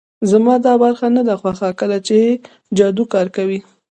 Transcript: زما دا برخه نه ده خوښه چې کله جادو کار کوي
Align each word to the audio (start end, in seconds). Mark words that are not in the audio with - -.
زما 0.31 0.55
دا 0.65 0.73
برخه 0.83 1.07
نه 1.15 1.21
ده 1.27 1.35
خوښه 1.41 1.69
چې 1.73 1.77
کله 1.79 1.97
جادو 2.77 3.03
کار 3.13 3.27
کوي 3.35 3.59